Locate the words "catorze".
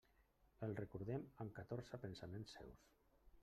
1.59-2.03